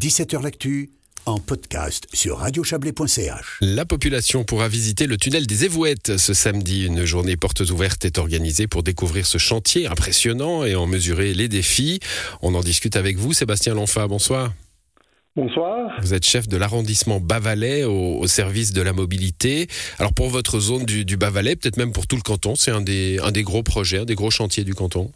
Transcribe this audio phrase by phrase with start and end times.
[0.00, 0.88] 17h L'actu
[1.26, 3.58] en podcast sur radiochablais.ch.
[3.60, 6.86] La population pourra visiter le tunnel des Évouettes ce samedi.
[6.86, 11.48] Une journée portes ouvertes est organisée pour découvrir ce chantier impressionnant et en mesurer les
[11.48, 12.00] défis.
[12.40, 14.08] On en discute avec vous, Sébastien Lonfa.
[14.08, 14.54] Bonsoir.
[15.36, 15.90] Bonsoir.
[16.00, 19.68] Vous êtes chef de l'arrondissement Bavalais au, service de la mobilité.
[19.98, 22.80] Alors pour votre zone du, du Bavalais, peut-être même pour tout le canton, c'est un
[22.80, 25.12] des, un des gros projets, un des gros chantiers du canton.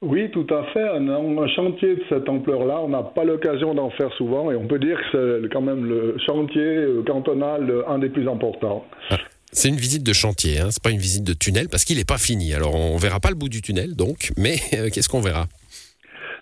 [0.00, 0.88] Oui, tout à fait.
[0.88, 4.78] Un, chantier de cette ampleur-là, on n'a pas l'occasion d'en faire souvent et on peut
[4.78, 8.84] dire que c'est quand même le chantier euh, cantonal euh, un des plus importants.
[9.10, 9.18] Ah,
[9.50, 10.68] c'est une visite de chantier, hein.
[10.70, 12.54] c'est pas une visite de tunnel parce qu'il n'est pas fini.
[12.54, 15.48] Alors on verra pas le bout du tunnel, donc, mais euh, qu'est-ce qu'on verra?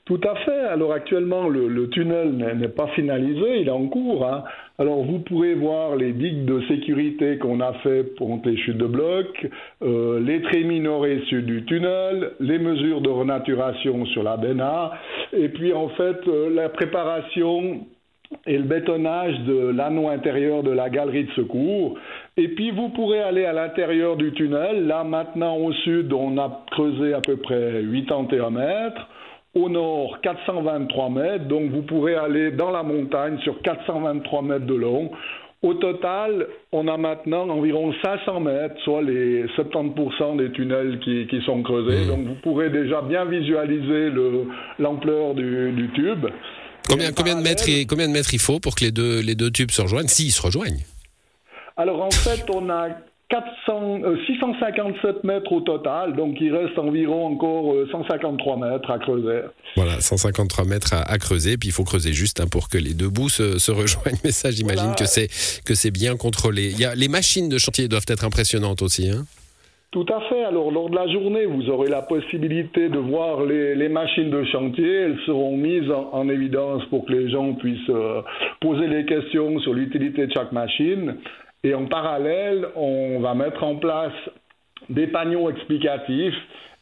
[0.07, 0.61] Tout à fait.
[0.71, 4.25] Alors actuellement, le, tunnel n'est pas finalisé, il est en cours.
[4.25, 4.45] Hein.
[4.79, 8.87] Alors vous pourrez voir les digues de sécurité qu'on a fait pour les chutes de
[8.87, 9.27] bloc,
[9.83, 14.93] euh, les trémies nord et sud du tunnel, les mesures de renaturation sur la BENA,
[15.33, 17.81] et puis en fait euh, la préparation
[18.47, 21.99] et le bétonnage de l'anneau intérieur de la galerie de secours.
[22.37, 24.87] Et puis vous pourrez aller à l'intérieur du tunnel.
[24.87, 29.09] Là maintenant au sud, on a creusé à peu près 81 mètres
[29.57, 34.75] au nord 423 mètres, donc vous pourrez aller dans la montagne sur 423 mètres de
[34.75, 35.11] long.
[35.63, 41.63] Au total, on a maintenant environ 500 mètres, soit les 70% des tunnels qui, sont
[41.63, 42.05] creusés.
[42.05, 42.09] Mmh.
[42.09, 44.11] Donc vous pourrez déjà bien visualiser
[44.79, 46.27] l'ampleur du, tube.
[46.89, 49.51] Combien, combien, de mètres, combien de mètres il faut pour que les deux, les deux
[49.51, 50.85] tubes se rejoignent, s'ils se rejoignent
[51.79, 52.89] Alors en fait, on a
[53.29, 58.99] 400, 657 euh, mètres au total, donc il reste environ encore 153 euh, mètres à
[58.99, 59.41] creuser.
[59.75, 63.09] Voilà, 153 mètres à, creuser, puis il faut creuser juste hein, pour que les deux
[63.09, 64.19] bouts se, rejoignent.
[64.23, 65.29] Mais ça, j'imagine que c'est
[65.65, 66.71] que c'est bien contrôlé.
[66.71, 69.11] Il y a, les machines de chantier doivent être impressionnantes aussi.
[69.11, 69.25] Hein
[69.97, 70.45] tout à fait.
[70.45, 74.93] Alors, lors de la journée, vous aurez la possibilité de voir les, machines de chantier.
[74.93, 78.21] Elles seront mises en, évidence pour que les gens puissent euh,
[78.61, 81.17] poser les questions sur l'utilité de chaque machine.
[81.65, 84.13] Et en parallèle, on va mettre en place
[84.89, 86.35] des panneaux explicatifs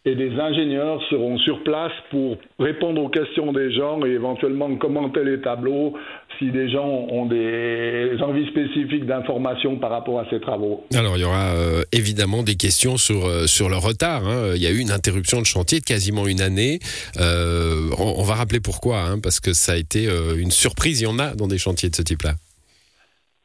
[0.07, 5.25] et des ingénieurs seront sur place pour répondre aux questions des gens et éventuellement commenter
[5.25, 5.95] les tableaux
[6.39, 10.85] si des gens ont des envies spécifiques d'informations par rapport à ces travaux.
[10.95, 14.29] Alors il y aura euh, évidemment des questions sur, euh, sur le retard.
[14.29, 14.53] Hein.
[14.57, 16.81] Il y a eu une interruption de chantier de quasiment une année.
[17.19, 20.07] Euh, on, va rappeler pourquoi, hein, parce que ça a été
[20.37, 21.01] une surprise.
[21.01, 22.35] Il y en a dans des chantiers de ce type-là.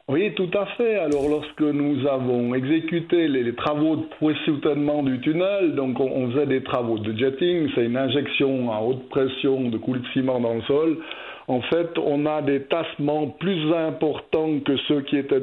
[0.09, 0.95] Oui, tout à fait.
[0.95, 6.63] Alors, lorsque nous avons exécuté les, travaux de pré-soutènement du tunnel, donc on, faisait des
[6.63, 10.63] travaux de jetting, c'est une injection à haute pression de coulis de ciment dans le
[10.63, 10.97] sol.
[11.47, 15.41] En fait, on a des tassements plus importants que ceux qui étaient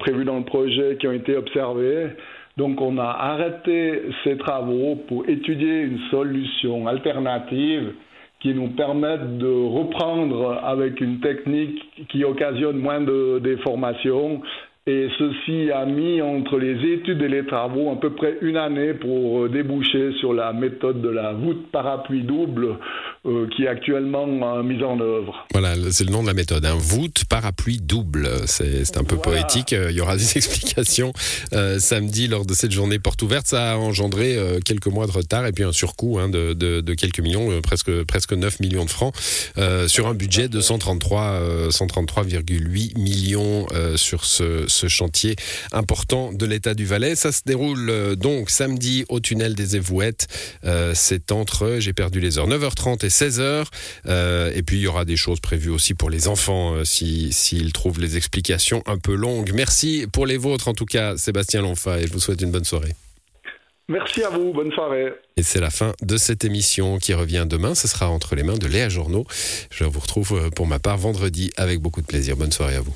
[0.00, 2.08] prévus dans le projet, qui ont été observés.
[2.56, 7.92] Donc, on a arrêté ces travaux pour étudier une solution alternative
[8.40, 11.78] qui nous permettent de reprendre avec une technique
[12.08, 14.40] qui occasionne moins de déformations
[14.86, 18.94] et ceci a mis entre les études et les travaux à peu près une année
[18.94, 22.78] pour euh, déboucher sur la méthode de la voûte parapluie double
[23.26, 24.26] euh, qui est actuellement
[24.56, 25.46] euh, mise en œuvre.
[25.52, 26.76] Voilà, c'est le nom de la méthode, hein.
[26.78, 28.26] voûte parapluie double.
[28.46, 29.72] C'est un peu poétique.
[29.72, 31.12] Il y aura des explications
[31.78, 33.48] samedi lors de cette journée porte ouverte.
[33.48, 37.20] Ça a engendré quelques mois de retard et puis un surcoût hein, de, de, quelques
[37.20, 39.14] millions, presque, presque 9 millions de francs,
[39.86, 43.66] sur un budget de 133,8 133,8 millions
[43.96, 45.36] sur ce ce chantier
[45.72, 47.14] important de l'État du Valais.
[47.14, 50.26] Ça se déroule euh, donc samedi au tunnel des Évouettes.
[50.64, 53.66] Euh, c'est entre, j'ai perdu les heures, 9h30 et 16h.
[54.06, 58.00] Euh, et puis il y aura des choses prévues aussi pour les enfants s'ils trouvent
[58.00, 59.52] les explications un peu longues.
[59.54, 62.64] Merci pour les vôtres en tout cas, Sébastien Lonfa, et je vous souhaite une bonne
[62.64, 62.94] soirée.
[63.88, 65.12] Merci à vous, bonne soirée.
[65.36, 67.74] Et c'est la fin de cette émission qui revient demain.
[67.74, 69.26] Ce sera entre les mains de Léa Journaux.
[69.72, 72.36] Je vous retrouve pour ma part vendredi avec beaucoup de plaisir.
[72.36, 72.94] Bonne soirée à vous.